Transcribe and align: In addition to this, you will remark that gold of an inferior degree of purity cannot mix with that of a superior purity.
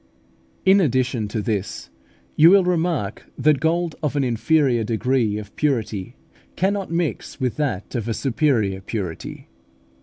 In 0.65 0.81
addition 0.81 1.27
to 1.27 1.43
this, 1.43 1.91
you 2.35 2.49
will 2.49 2.63
remark 2.63 3.29
that 3.37 3.59
gold 3.59 3.95
of 4.01 4.15
an 4.15 4.23
inferior 4.23 4.83
degree 4.83 5.37
of 5.37 5.55
purity 5.55 6.15
cannot 6.55 6.89
mix 6.91 7.39
with 7.39 7.55
that 7.57 7.93
of 7.93 8.07
a 8.07 8.15
superior 8.15 8.81
purity. 8.81 9.47